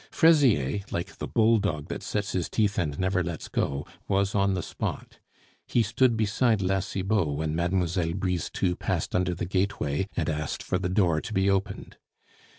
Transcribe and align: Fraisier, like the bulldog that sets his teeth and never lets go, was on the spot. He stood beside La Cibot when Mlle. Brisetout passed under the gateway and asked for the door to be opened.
Fraisier, 0.09 0.79
like 0.89 1.17
the 1.17 1.27
bulldog 1.27 1.87
that 1.89 2.01
sets 2.01 2.31
his 2.31 2.49
teeth 2.49 2.79
and 2.79 2.97
never 2.97 3.23
lets 3.23 3.47
go, 3.47 3.85
was 4.07 4.33
on 4.33 4.55
the 4.55 4.63
spot. 4.63 5.19
He 5.67 5.83
stood 5.83 6.17
beside 6.17 6.59
La 6.59 6.79
Cibot 6.79 7.27
when 7.37 7.55
Mlle. 7.55 8.15
Brisetout 8.15 8.79
passed 8.79 9.13
under 9.13 9.35
the 9.35 9.45
gateway 9.45 10.07
and 10.17 10.27
asked 10.27 10.63
for 10.63 10.79
the 10.79 10.89
door 10.89 11.21
to 11.21 11.33
be 11.35 11.51
opened. 11.51 11.97